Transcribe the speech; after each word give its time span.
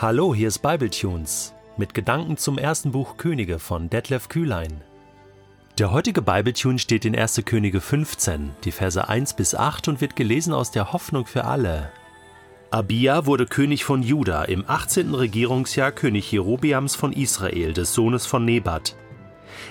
Hallo, 0.00 0.32
hier 0.32 0.46
ist 0.46 0.60
Bibletunes 0.60 1.54
mit 1.76 1.92
Gedanken 1.92 2.36
zum 2.36 2.56
ersten 2.56 2.92
Buch 2.92 3.16
Könige 3.16 3.58
von 3.58 3.90
Detlef 3.90 4.28
Kühlein. 4.28 4.80
Der 5.76 5.90
heutige 5.90 6.22
Bibletune 6.22 6.78
steht 6.78 7.04
in 7.04 7.18
1. 7.18 7.42
Könige 7.44 7.80
15, 7.80 8.52
die 8.62 8.70
Verse 8.70 9.08
1 9.08 9.34
bis 9.34 9.56
8 9.56 9.88
und 9.88 10.00
wird 10.00 10.14
gelesen 10.14 10.54
aus 10.54 10.70
der 10.70 10.92
Hoffnung 10.92 11.26
für 11.26 11.46
alle. 11.46 11.90
Abia 12.70 13.26
wurde 13.26 13.46
König 13.46 13.84
von 13.84 14.04
Juda 14.04 14.44
im 14.44 14.62
18. 14.68 15.16
Regierungsjahr 15.16 15.90
König 15.90 16.30
Jerobiams 16.30 16.94
von 16.94 17.12
Israel, 17.12 17.72
des 17.72 17.92
Sohnes 17.92 18.24
von 18.24 18.44
Nebat. 18.44 18.94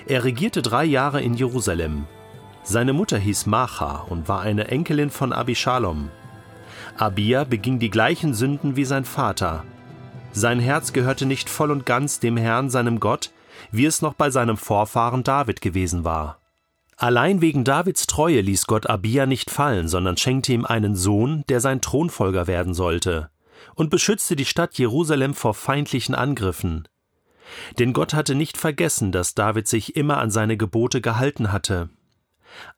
Er 0.06 0.24
regierte 0.24 0.60
drei 0.60 0.84
Jahre 0.84 1.22
in 1.22 1.32
Jerusalem. 1.32 2.04
Seine 2.64 2.92
Mutter 2.92 3.16
hieß 3.16 3.46
Macha 3.46 4.04
und 4.10 4.28
war 4.28 4.42
eine 4.42 4.68
Enkelin 4.68 5.08
von 5.08 5.32
Abishalom. 5.32 6.10
Abia 6.98 7.44
beging 7.44 7.78
die 7.78 7.88
gleichen 7.88 8.34
Sünden 8.34 8.76
wie 8.76 8.84
sein 8.84 9.06
Vater. 9.06 9.64
Sein 10.32 10.60
Herz 10.60 10.92
gehörte 10.92 11.26
nicht 11.26 11.48
voll 11.48 11.70
und 11.70 11.86
ganz 11.86 12.20
dem 12.20 12.36
Herrn, 12.36 12.70
seinem 12.70 13.00
Gott, 13.00 13.30
wie 13.70 13.86
es 13.86 14.02
noch 14.02 14.14
bei 14.14 14.30
seinem 14.30 14.56
Vorfahren 14.56 15.24
David 15.24 15.60
gewesen 15.60 16.04
war. 16.04 16.38
Allein 16.96 17.40
wegen 17.40 17.64
Davids 17.64 18.06
Treue 18.06 18.40
ließ 18.40 18.66
Gott 18.66 18.88
Abia 18.88 19.26
nicht 19.26 19.50
fallen, 19.50 19.88
sondern 19.88 20.16
schenkte 20.16 20.52
ihm 20.52 20.64
einen 20.64 20.96
Sohn, 20.96 21.44
der 21.48 21.60
sein 21.60 21.80
Thronfolger 21.80 22.46
werden 22.46 22.74
sollte, 22.74 23.30
und 23.74 23.90
beschützte 23.90 24.34
die 24.34 24.44
Stadt 24.44 24.76
Jerusalem 24.78 25.34
vor 25.34 25.54
feindlichen 25.54 26.14
Angriffen. 26.14 26.88
Denn 27.78 27.92
Gott 27.92 28.14
hatte 28.14 28.34
nicht 28.34 28.58
vergessen, 28.58 29.12
dass 29.12 29.34
David 29.34 29.68
sich 29.68 29.96
immer 29.96 30.18
an 30.18 30.30
seine 30.30 30.56
Gebote 30.56 31.00
gehalten 31.00 31.52
hatte. 31.52 31.88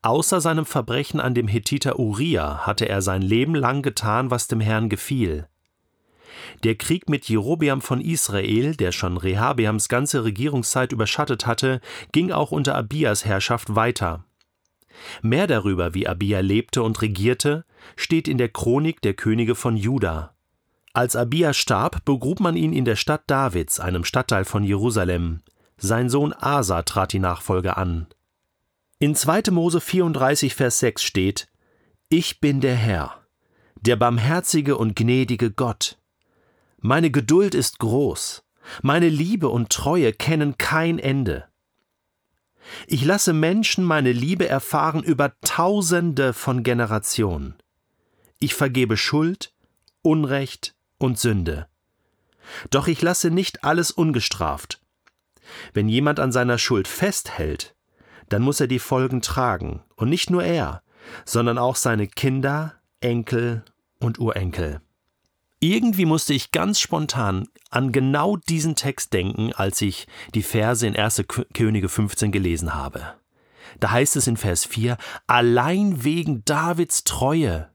Außer 0.02 0.40
seinem 0.40 0.66
Verbrechen 0.66 1.20
an 1.20 1.34
dem 1.34 1.48
Hethiter 1.48 1.98
Uriah 1.98 2.66
hatte 2.66 2.88
er 2.88 3.02
sein 3.02 3.22
Leben 3.22 3.54
lang 3.54 3.82
getan, 3.82 4.30
was 4.30 4.48
dem 4.48 4.60
Herrn 4.60 4.88
gefiel. 4.88 5.48
Der 6.64 6.74
Krieg 6.74 7.08
mit 7.08 7.28
Jerobeam 7.28 7.80
von 7.80 8.00
Israel, 8.00 8.74
der 8.74 8.92
schon 8.92 9.16
Rehabeams 9.16 9.88
ganze 9.88 10.24
Regierungszeit 10.24 10.92
überschattet 10.92 11.46
hatte, 11.46 11.80
ging 12.12 12.32
auch 12.32 12.50
unter 12.50 12.74
Abias 12.74 13.24
Herrschaft 13.24 13.74
weiter. 13.74 14.24
Mehr 15.22 15.46
darüber, 15.46 15.94
wie 15.94 16.06
Abia 16.06 16.40
lebte 16.40 16.82
und 16.82 17.00
regierte, 17.02 17.64
steht 17.96 18.28
in 18.28 18.38
der 18.38 18.48
Chronik 18.48 19.00
der 19.02 19.14
Könige 19.14 19.54
von 19.54 19.76
Juda. 19.76 20.34
Als 20.92 21.14
Abia 21.16 21.52
starb, 21.52 22.04
begrub 22.04 22.40
man 22.40 22.56
ihn 22.56 22.72
in 22.72 22.84
der 22.84 22.96
Stadt 22.96 23.22
Davids, 23.28 23.78
einem 23.78 24.04
Stadtteil 24.04 24.44
von 24.44 24.64
Jerusalem. 24.64 25.40
Sein 25.78 26.10
Sohn 26.10 26.32
Asa 26.32 26.82
trat 26.82 27.12
die 27.12 27.20
Nachfolge 27.20 27.76
an. 27.76 28.06
In 28.98 29.14
2. 29.14 29.44
Mose 29.50 29.80
34, 29.80 30.54
Vers 30.54 30.80
6 30.80 31.02
steht: 31.02 31.48
Ich 32.08 32.40
bin 32.40 32.60
der 32.60 32.74
Herr, 32.74 33.14
der 33.80 33.96
barmherzige 33.96 34.76
und 34.76 34.96
gnädige 34.96 35.50
Gott. 35.50 35.99
Meine 36.80 37.10
Geduld 37.10 37.54
ist 37.54 37.78
groß, 37.78 38.42
meine 38.82 39.08
Liebe 39.08 39.48
und 39.50 39.70
Treue 39.70 40.12
kennen 40.12 40.56
kein 40.56 40.98
Ende. 40.98 41.44
Ich 42.86 43.04
lasse 43.04 43.32
Menschen 43.32 43.84
meine 43.84 44.12
Liebe 44.12 44.48
erfahren 44.48 45.02
über 45.02 45.32
Tausende 45.42 46.32
von 46.32 46.62
Generationen. 46.62 47.54
Ich 48.38 48.54
vergebe 48.54 48.96
Schuld, 48.96 49.52
Unrecht 50.02 50.74
und 50.98 51.18
Sünde. 51.18 51.66
Doch 52.70 52.88
ich 52.88 53.02
lasse 53.02 53.30
nicht 53.30 53.64
alles 53.64 53.90
ungestraft. 53.90 54.80
Wenn 55.74 55.88
jemand 55.88 56.18
an 56.18 56.32
seiner 56.32 56.56
Schuld 56.56 56.88
festhält, 56.88 57.74
dann 58.30 58.42
muss 58.42 58.60
er 58.60 58.68
die 58.68 58.78
Folgen 58.78 59.20
tragen, 59.20 59.82
und 59.96 60.08
nicht 60.08 60.30
nur 60.30 60.44
er, 60.44 60.82
sondern 61.26 61.58
auch 61.58 61.76
seine 61.76 62.06
Kinder, 62.06 62.74
Enkel 63.00 63.64
und 63.98 64.18
Urenkel. 64.18 64.80
Irgendwie 65.60 66.06
musste 66.06 66.32
ich 66.32 66.52
ganz 66.52 66.80
spontan 66.80 67.46
an 67.68 67.92
genau 67.92 68.36
diesen 68.36 68.76
Text 68.76 69.12
denken, 69.12 69.52
als 69.52 69.82
ich 69.82 70.06
die 70.34 70.42
Verse 70.42 70.86
in 70.86 70.96
1. 70.96 71.24
Könige 71.52 71.90
15 71.90 72.32
gelesen 72.32 72.74
habe. 72.74 73.14
Da 73.78 73.90
heißt 73.90 74.16
es 74.16 74.26
in 74.26 74.38
Vers 74.38 74.64
4, 74.64 74.96
allein 75.26 76.02
wegen 76.02 76.44
Davids 76.46 77.04
Treue 77.04 77.70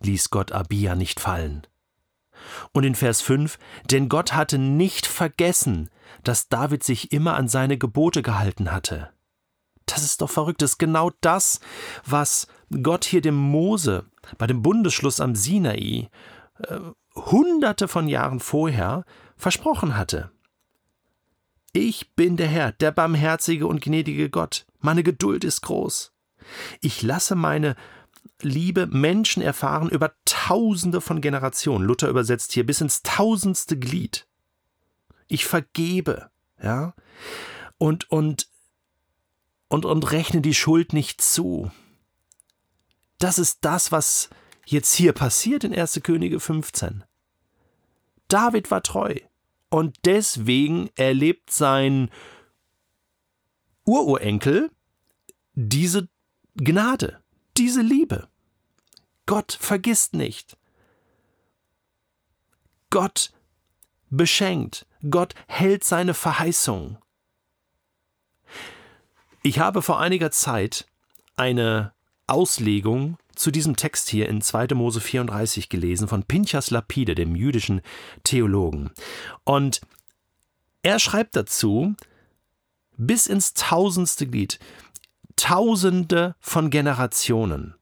ließ 0.00 0.30
Gott 0.30 0.50
Abia 0.50 0.96
nicht 0.96 1.20
fallen. 1.20 1.66
Und 2.72 2.84
in 2.84 2.96
Vers 2.96 3.20
5, 3.20 3.58
denn 3.90 4.08
Gott 4.08 4.34
hatte 4.34 4.58
nicht 4.58 5.06
vergessen, 5.06 5.90
dass 6.24 6.48
David 6.48 6.82
sich 6.82 7.12
immer 7.12 7.36
an 7.36 7.46
seine 7.46 7.78
Gebote 7.78 8.22
gehalten 8.22 8.72
hatte. 8.72 9.10
Das 9.86 10.02
ist 10.02 10.20
doch 10.22 10.30
verrückt, 10.30 10.60
das 10.60 10.72
ist 10.72 10.78
genau 10.78 11.12
das, 11.20 11.60
was 12.04 12.48
Gott 12.82 13.04
hier 13.04 13.20
dem 13.20 13.36
Mose 13.36 14.04
bei 14.36 14.46
dem 14.46 14.60
Bundesschluss 14.62 15.20
am 15.20 15.34
Sinai 15.34 16.10
äh, 16.58 16.80
hunderte 17.26 17.88
von 17.88 18.08
Jahren 18.08 18.40
vorher 18.40 19.04
versprochen 19.36 19.96
hatte. 19.96 20.30
Ich 21.72 22.14
bin 22.14 22.36
der 22.36 22.48
Herr, 22.48 22.72
der 22.72 22.92
barmherzige 22.92 23.66
und 23.66 23.82
gnädige 23.82 24.30
Gott. 24.30 24.66
Meine 24.80 25.02
Geduld 25.02 25.44
ist 25.44 25.60
groß. 25.62 26.12
Ich 26.80 27.02
lasse 27.02 27.34
meine 27.34 27.76
Liebe 28.40 28.86
Menschen 28.86 29.42
erfahren 29.42 29.88
über 29.88 30.12
Tausende 30.24 31.00
von 31.00 31.20
Generationen. 31.20 31.84
Luther 31.84 32.08
übersetzt 32.08 32.52
hier 32.52 32.64
bis 32.64 32.80
ins 32.80 33.02
tausendste 33.02 33.76
Glied. 33.76 34.26
Ich 35.26 35.44
vergebe, 35.44 36.30
ja, 36.62 36.94
und, 37.78 38.10
und, 38.10 38.48
und, 39.68 39.84
und 39.84 40.12
rechne 40.12 40.40
die 40.40 40.54
Schuld 40.54 40.92
nicht 40.92 41.20
zu. 41.20 41.70
Das 43.18 43.38
ist 43.38 43.58
das, 43.62 43.90
was 43.90 44.30
jetzt 44.64 44.94
hier 44.94 45.12
passiert 45.12 45.64
in 45.64 45.74
1. 45.74 46.00
Könige 46.04 46.38
15. 46.38 47.04
David 48.28 48.70
war 48.70 48.82
treu. 48.82 49.14
Und 49.70 49.96
deswegen 50.04 50.88
erlebt 50.96 51.50
sein 51.50 52.10
Ururenkel 53.84 54.70
diese 55.54 56.08
Gnade, 56.56 57.22
diese 57.56 57.82
Liebe. 57.82 58.28
Gott 59.26 59.58
vergisst 59.60 60.14
nicht. 60.14 60.56
Gott 62.90 63.32
beschenkt. 64.10 64.86
Gott 65.10 65.34
hält 65.46 65.84
seine 65.84 66.14
Verheißung. 66.14 66.98
Ich 69.42 69.58
habe 69.58 69.82
vor 69.82 70.00
einiger 70.00 70.30
Zeit 70.30 70.86
eine 71.36 71.92
Auslegung 72.26 73.18
zu 73.38 73.50
diesem 73.50 73.76
Text 73.76 74.08
hier 74.08 74.28
in 74.28 74.40
2. 74.40 74.68
Mose 74.74 75.00
34 75.00 75.68
gelesen 75.68 76.08
von 76.08 76.24
Pinchas 76.24 76.70
Lapide, 76.70 77.14
dem 77.14 77.36
jüdischen 77.36 77.80
Theologen. 78.24 78.90
Und 79.44 79.80
er 80.82 80.98
schreibt 80.98 81.36
dazu, 81.36 81.94
bis 82.96 83.26
ins 83.26 83.54
tausendste 83.54 84.26
Glied, 84.26 84.58
Tausende 85.36 86.34
von 86.40 86.68
Generationen 86.68 87.76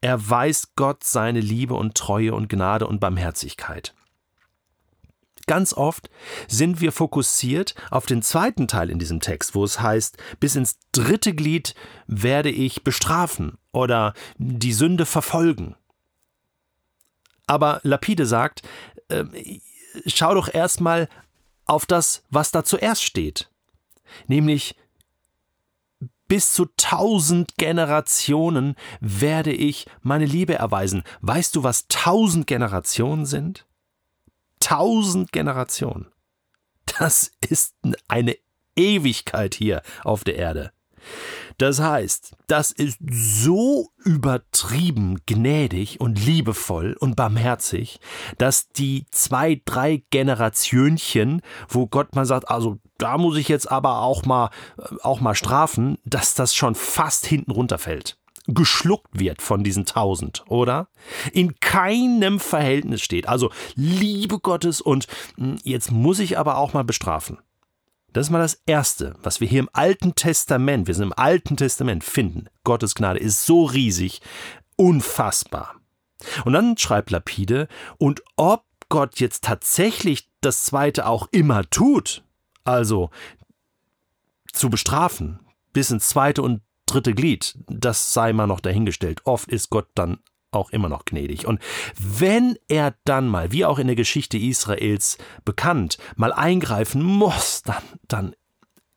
erweist 0.00 0.74
Gott 0.74 1.04
seine 1.04 1.40
Liebe 1.40 1.74
und 1.74 1.94
Treue 1.94 2.34
und 2.34 2.48
Gnade 2.48 2.86
und 2.86 2.98
Barmherzigkeit. 2.98 3.94
Ganz 5.46 5.74
oft 5.74 6.08
sind 6.48 6.80
wir 6.80 6.92
fokussiert 6.92 7.74
auf 7.90 8.06
den 8.06 8.22
zweiten 8.22 8.68
Teil 8.68 8.88
in 8.88 8.98
diesem 8.98 9.20
Text, 9.20 9.54
wo 9.54 9.64
es 9.64 9.80
heißt, 9.80 10.16
bis 10.40 10.56
ins 10.56 10.78
dritte 10.92 11.34
Glied 11.34 11.74
werde 12.06 12.50
ich 12.50 12.84
bestrafen 12.84 13.58
oder 13.76 14.14
die 14.38 14.72
Sünde 14.72 15.06
verfolgen. 15.06 15.76
Aber 17.46 17.80
Lapide 17.84 18.26
sagt, 18.26 18.62
äh, 19.08 19.24
schau 20.06 20.34
doch 20.34 20.52
erstmal 20.52 21.08
auf 21.64 21.86
das, 21.86 22.24
was 22.30 22.50
da 22.50 22.64
zuerst 22.64 23.02
steht. 23.02 23.48
Nämlich 24.26 24.74
bis 26.28 26.52
zu 26.52 26.66
tausend 26.76 27.56
Generationen 27.56 28.74
werde 29.00 29.52
ich 29.52 29.86
meine 30.02 30.26
Liebe 30.26 30.54
erweisen. 30.54 31.04
Weißt 31.20 31.54
du, 31.54 31.62
was 31.62 31.86
tausend 31.86 32.48
Generationen 32.48 33.26
sind? 33.26 33.66
tausend 34.66 35.30
Generationen. 35.30 36.06
Das 36.98 37.30
ist 37.40 37.74
eine 38.08 38.36
Ewigkeit 38.74 39.54
hier 39.54 39.82
auf 40.02 40.24
der 40.24 40.36
Erde. 40.36 40.72
Das 41.58 41.80
heißt, 41.80 42.36
das 42.48 42.70
ist 42.70 42.98
so 43.10 43.88
übertrieben 44.04 45.20
gnädig 45.26 46.00
und 46.00 46.22
liebevoll 46.24 46.96
und 47.00 47.16
barmherzig, 47.16 47.98
dass 48.36 48.68
die 48.68 49.06
zwei, 49.10 49.62
drei 49.64 50.02
Generationchen, 50.10 51.40
wo 51.68 51.86
Gott 51.86 52.14
mal 52.14 52.26
sagt, 52.26 52.50
also 52.50 52.78
da 52.98 53.16
muss 53.16 53.38
ich 53.38 53.48
jetzt 53.48 53.70
aber 53.70 54.02
auch 54.02 54.26
mal, 54.26 54.50
auch 55.02 55.20
mal 55.20 55.34
strafen, 55.34 55.96
dass 56.04 56.34
das 56.34 56.54
schon 56.54 56.74
fast 56.74 57.26
hinten 57.26 57.50
runterfällt 57.50 58.18
geschluckt 58.48 59.18
wird 59.18 59.42
von 59.42 59.64
diesen 59.64 59.86
tausend, 59.86 60.44
oder? 60.46 60.86
In 61.32 61.58
keinem 61.58 62.38
Verhältnis 62.38 63.02
steht. 63.02 63.28
Also 63.28 63.50
Liebe 63.74 64.38
Gottes 64.38 64.80
und 64.80 65.08
hm, 65.36 65.58
jetzt 65.64 65.90
muss 65.90 66.20
ich 66.20 66.38
aber 66.38 66.56
auch 66.58 66.72
mal 66.72 66.84
bestrafen. 66.84 67.38
Das 68.16 68.28
ist 68.28 68.30
mal 68.30 68.38
das 68.38 68.62
Erste, 68.64 69.14
was 69.22 69.42
wir 69.42 69.46
hier 69.46 69.58
im 69.58 69.68
Alten 69.74 70.14
Testament, 70.14 70.86
wir 70.86 70.94
sind 70.94 71.02
im 71.02 71.12
Alten 71.14 71.58
Testament 71.58 72.02
finden. 72.02 72.46
Gottes 72.64 72.94
Gnade 72.94 73.20
ist 73.20 73.44
so 73.44 73.64
riesig, 73.64 74.22
unfassbar. 74.76 75.74
Und 76.46 76.54
dann 76.54 76.78
schreibt 76.78 77.10
Lapide, 77.10 77.68
und 77.98 78.22
ob 78.36 78.64
Gott 78.88 79.20
jetzt 79.20 79.44
tatsächlich 79.44 80.30
das 80.40 80.64
zweite 80.64 81.06
auch 81.06 81.28
immer 81.30 81.68
tut, 81.68 82.24
also 82.64 83.10
zu 84.50 84.70
bestrafen, 84.70 85.40
bis 85.74 85.90
ins 85.90 86.08
zweite 86.08 86.40
und 86.40 86.62
dritte 86.86 87.12
Glied, 87.12 87.58
das 87.66 88.14
sei 88.14 88.32
mal 88.32 88.46
noch 88.46 88.60
dahingestellt. 88.60 89.20
Oft 89.24 89.52
ist 89.52 89.68
Gott 89.68 89.88
dann 89.94 90.20
auch 90.56 90.70
immer 90.70 90.88
noch 90.88 91.04
gnädig. 91.04 91.46
Und 91.46 91.60
wenn 91.98 92.56
er 92.68 92.94
dann 93.04 93.28
mal, 93.28 93.52
wie 93.52 93.64
auch 93.64 93.78
in 93.78 93.86
der 93.86 93.96
Geschichte 93.96 94.38
Israels 94.38 95.18
bekannt, 95.44 95.98
mal 96.16 96.32
eingreifen 96.32 97.02
muss, 97.02 97.62
dann, 97.62 97.82
dann 98.08 98.36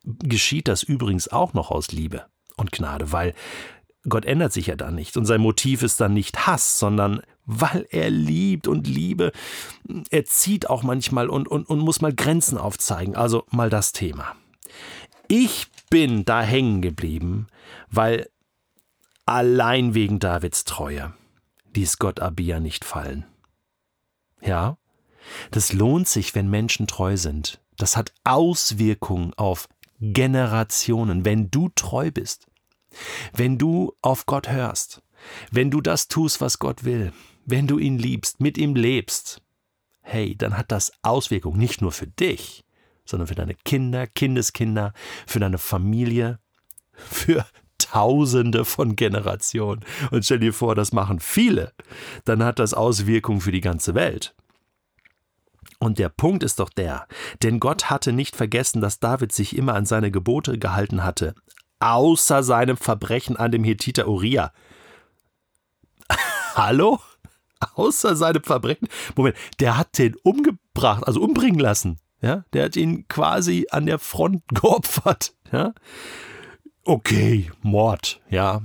geschieht 0.04 0.68
das 0.68 0.84
übrigens 0.84 1.28
auch 1.28 1.54
noch 1.54 1.72
aus 1.72 1.92
Liebe 1.92 2.26
und 2.58 2.72
Gnade, 2.72 3.12
weil 3.12 3.34
Gott 4.08 4.26
ändert 4.26 4.54
sich 4.54 4.68
ja 4.68 4.76
dann 4.76 4.96
nicht 4.96 5.18
und 5.18 5.26
sein 5.26 5.42
Motiv 5.42 5.84
ist 5.84 6.00
dann 6.00 6.14
nicht 6.14 6.48
Hass, 6.48 6.80
sondern 6.80 7.22
weil 7.46 7.86
er 7.90 8.10
liebt 8.10 8.68
und 8.68 8.88
Liebe, 8.88 9.32
er 10.10 10.26
zieht 10.26 10.70
auch 10.70 10.84
manchmal 10.84 11.30
und, 11.30 11.48
und, 11.48 11.68
und 11.68 11.80
muss 11.80 12.00
mal 12.00 12.14
Grenzen 12.14 12.58
aufzeigen. 12.58 13.16
Also 13.16 13.46
mal 13.50 13.70
das 13.70 13.92
Thema. 13.92 14.36
Ich 15.28 15.68
bin 15.90 16.26
da 16.26 16.42
hängen 16.42 16.82
geblieben, 16.82 17.48
weil 17.90 18.30
allein 19.26 19.96
wegen 19.96 20.20
Davids 20.20 20.64
Treue 20.64 21.14
ließ 21.76 22.00
Gott 22.00 22.20
Abia 22.20 22.60
nicht 22.60 22.86
fallen. 22.86 23.26
Ja, 24.42 24.78
das 25.52 25.74
lohnt 25.74 26.08
sich, 26.08 26.36
wenn 26.36 26.50
Menschen 26.50 26.88
treu 26.88 27.18
sind. 27.18 27.62
Das 27.78 27.98
hat 27.98 28.14
Auswirkungen 28.24 29.34
auf 29.36 29.68
Generationen, 30.00 31.26
wenn 31.26 31.52
du 31.52 31.70
treu 31.76 32.12
bist, 32.12 32.48
wenn 33.34 33.58
du 33.58 33.94
auf 34.02 34.26
Gott 34.26 34.50
hörst, 34.50 35.02
wenn 35.52 35.72
du 35.72 35.82
das 35.82 36.08
tust, 36.08 36.42
was 36.42 36.60
Gott 36.60 36.84
will, 36.84 37.14
wenn 37.46 37.68
du 37.68 37.80
ihn 37.80 37.98
liebst, 37.98 38.40
mit 38.40 38.58
ihm 38.58 38.76
lebst, 38.76 39.42
hey, 40.02 40.36
dann 40.36 40.58
hat 40.58 40.72
das 40.72 40.92
Auswirkungen 41.02 41.60
nicht 41.60 41.82
nur 41.82 41.92
für 41.92 42.08
dich, 42.08 42.64
sondern 43.06 43.28
für 43.28 43.36
deine 43.36 43.56
Kinder, 43.56 44.08
Kindeskinder, 44.08 44.94
für 45.28 45.40
deine 45.40 45.58
Familie, 45.58 46.40
für 46.94 47.46
Tausende 47.80 48.66
von 48.66 48.96
Generationen. 48.96 49.84
Und 50.12 50.26
stell 50.26 50.40
dir 50.40 50.54
vor, 50.54 50.76
das 50.76 50.94
machen 50.94 51.20
viele. 51.20 51.74
Dann 52.26 52.44
hat 52.44 52.60
das 52.60 52.74
Auswirkungen 52.74 53.42
für 53.42 53.52
die 53.52 53.62
ganze 53.62 53.96
Welt. 53.96 54.36
Und 55.80 55.98
der 55.98 56.10
Punkt 56.10 56.44
ist 56.44 56.60
doch 56.60 56.70
der, 56.70 57.08
denn 57.42 57.60
Gott 57.60 57.90
hatte 57.90 58.12
nicht 58.12 58.36
vergessen, 58.36 58.82
dass 58.82 59.00
David 59.00 59.32
sich 59.32 59.56
immer 59.56 59.76
an 59.76 59.86
seine 59.86 60.12
Gebote 60.12 60.60
gehalten 60.60 61.06
hatte, 61.06 61.36
außer 61.80 62.44
seinem 62.44 62.76
Verbrechen 62.76 63.38
an 63.38 63.52
dem 63.52 63.64
Hethiter 63.64 64.10
Uriah. 64.10 64.52
Hallo? 66.56 67.00
Außer 67.76 68.18
seinem 68.18 68.44
Verbrechen? 68.44 68.90
Moment, 69.16 69.38
der 69.60 69.78
hat 69.78 69.98
den 69.98 70.16
umgebracht, 70.24 71.08
also 71.08 71.22
umbringen 71.22 71.60
lassen. 71.60 71.98
Ja, 72.22 72.44
der 72.52 72.66
hat 72.66 72.76
ihn 72.76 73.08
quasi 73.08 73.68
an 73.72 73.86
der 73.86 74.00
Front 74.00 74.44
geopfert. 74.54 75.34
Ja, 75.52 75.74
okay, 76.86 77.52
Mord, 77.62 78.22
ja. 78.30 78.62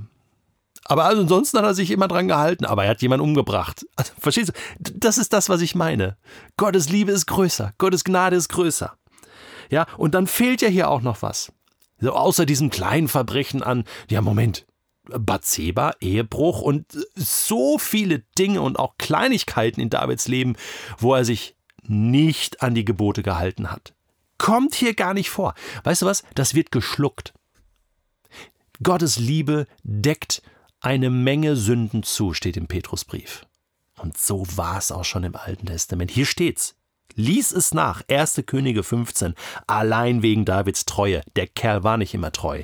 Aber 0.87 1.05
also 1.05 1.23
ansonsten 1.23 1.57
hat 1.57 1.65
er 1.65 1.73
sich 1.73 1.89
immer 1.89 2.07
dran 2.07 2.27
gehalten, 2.27 2.65
aber 2.65 2.83
er 2.83 2.91
hat 2.91 3.01
jemanden 3.01 3.23
umgebracht. 3.23 3.85
Also, 3.95 4.13
verstehst 4.19 4.49
du? 4.49 4.91
Das 4.93 5.17
ist 5.17 5.33
das, 5.33 5.49
was 5.49 5.61
ich 5.61 5.73
meine. 5.73 6.15
Gottes 6.57 6.89
Liebe 6.89 7.11
ist 7.11 7.25
größer, 7.25 7.73
Gottes 7.77 8.03
Gnade 8.03 8.35
ist 8.35 8.49
größer. 8.49 8.95
Ja, 9.71 9.87
und 9.97 10.13
dann 10.13 10.27
fehlt 10.27 10.61
ja 10.61 10.67
hier 10.67 10.89
auch 10.89 11.01
noch 11.01 11.23
was. 11.23 11.51
So, 11.99 12.11
außer 12.11 12.45
diesem 12.45 12.69
kleinen 12.69 13.07
Verbrechen 13.07 13.63
an, 13.63 13.85
ja, 14.09 14.21
Moment, 14.21 14.67
Bathseba, 15.05 15.93
Ehebruch 16.01 16.61
und 16.61 16.85
so 17.15 17.77
viele 17.77 18.19
Dinge 18.37 18.61
und 18.61 18.77
auch 18.77 18.97
Kleinigkeiten 18.97 19.81
in 19.81 19.89
Davids 19.89 20.27
Leben, 20.27 20.55
wo 20.97 21.15
er 21.15 21.25
sich 21.25 21.55
nicht 21.83 22.61
an 22.61 22.75
die 22.75 22.85
Gebote 22.85 23.23
gehalten 23.23 23.71
hat. 23.71 23.93
Kommt 24.37 24.75
hier 24.75 24.93
gar 24.93 25.13
nicht 25.13 25.29
vor. 25.29 25.53
Weißt 25.83 26.01
du 26.01 26.05
was? 26.05 26.23
Das 26.33 26.53
wird 26.53 26.71
geschluckt. 26.71 27.33
Gottes 28.83 29.17
Liebe 29.17 29.67
deckt 29.83 30.41
eine 30.81 31.09
Menge 31.09 31.55
Sünden 31.55 32.03
zu, 32.03 32.33
steht 32.33 32.57
im 32.57 32.67
Petrusbrief. 32.67 33.45
Und 33.97 34.17
so 34.17 34.45
war 34.55 34.77
es 34.77 34.91
auch 34.91 35.05
schon 35.05 35.23
im 35.23 35.35
Alten 35.35 35.65
Testament. 35.65 36.11
Hier 36.11 36.25
steht's. 36.25 36.75
Lies 37.15 37.51
es 37.51 37.73
nach, 37.73 38.03
1. 38.09 38.43
Könige 38.45 38.83
15, 38.83 39.35
allein 39.67 40.21
wegen 40.21 40.43
Davids 40.43 40.85
Treue. 40.85 41.21
Der 41.35 41.47
Kerl 41.47 41.83
war 41.83 41.97
nicht 41.97 42.13
immer 42.13 42.31
treu. 42.31 42.63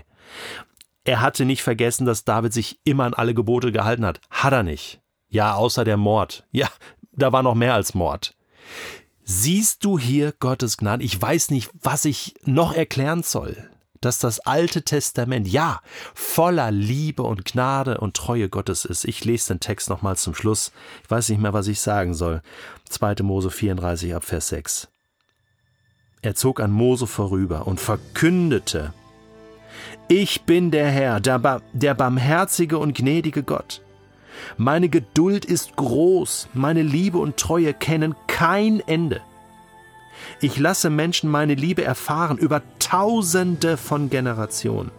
Er 1.05 1.21
hatte 1.21 1.45
nicht 1.45 1.63
vergessen, 1.63 2.05
dass 2.05 2.25
David 2.25 2.53
sich 2.53 2.79
immer 2.83 3.05
an 3.05 3.13
alle 3.13 3.33
Gebote 3.33 3.71
gehalten 3.71 4.05
hat. 4.05 4.19
Hat 4.29 4.53
er 4.53 4.63
nicht. 4.63 5.01
Ja, 5.29 5.55
außer 5.55 5.85
der 5.85 5.97
Mord. 5.97 6.45
Ja, 6.51 6.67
da 7.13 7.31
war 7.31 7.43
noch 7.43 7.55
mehr 7.55 7.73
als 7.73 7.93
Mord. 7.93 8.35
Siehst 9.23 9.85
du 9.85 9.97
hier 9.97 10.33
Gottes 10.33 10.77
Gnade? 10.77 11.03
Ich 11.03 11.19
weiß 11.19 11.51
nicht, 11.51 11.71
was 11.81 12.03
ich 12.05 12.35
noch 12.43 12.73
erklären 12.73 13.23
soll 13.23 13.71
dass 14.01 14.19
das 14.19 14.39
Alte 14.39 14.81
Testament, 14.83 15.47
ja, 15.47 15.81
voller 16.13 16.71
Liebe 16.71 17.23
und 17.23 17.45
Gnade 17.45 17.99
und 17.99 18.15
Treue 18.15 18.49
Gottes 18.49 18.83
ist. 18.83 19.05
Ich 19.05 19.23
lese 19.23 19.53
den 19.53 19.59
Text 19.59 19.89
nochmal 19.89 20.17
zum 20.17 20.35
Schluss. 20.35 20.71
Ich 21.03 21.11
weiß 21.11 21.29
nicht 21.29 21.41
mehr, 21.41 21.53
was 21.53 21.67
ich 21.67 21.79
sagen 21.79 22.13
soll. 22.13 22.41
2. 22.89 23.15
Mose 23.21 23.51
34 23.51 24.15
ab 24.15 24.25
Vers 24.25 24.49
6. 24.49 24.87
Er 26.23 26.35
zog 26.35 26.59
an 26.59 26.71
Mose 26.71 27.07
vorüber 27.07 27.65
und 27.67 27.79
verkündete, 27.79 28.93
ich 30.07 30.41
bin 30.41 30.71
der 30.71 30.89
Herr, 30.89 31.19
der, 31.19 31.39
ba 31.39 31.61
der 31.73 31.93
barmherzige 31.93 32.77
und 32.77 32.95
gnädige 32.95 33.43
Gott. 33.43 33.81
Meine 34.57 34.89
Geduld 34.89 35.45
ist 35.45 35.75
groß, 35.77 36.49
meine 36.53 36.83
Liebe 36.83 37.17
und 37.17 37.37
Treue 37.37 37.73
kennen 37.73 38.15
kein 38.27 38.81
Ende. 38.81 39.21
Ich 40.39 40.57
lasse 40.57 40.89
Menschen 40.89 41.29
meine 41.29 41.55
Liebe 41.55 41.83
erfahren 41.83 42.37
über 42.37 42.61
Tausende 42.79 43.77
von 43.77 44.09
Generationen. 44.09 44.91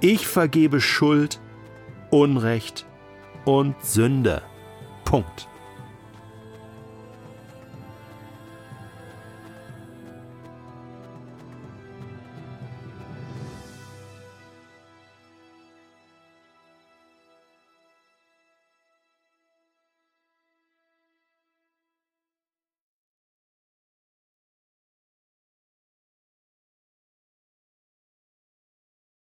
Ich 0.00 0.26
vergebe 0.26 0.80
Schuld, 0.80 1.40
Unrecht 2.10 2.86
und 3.44 3.74
Sünde. 3.84 4.42
Punkt. 5.04 5.48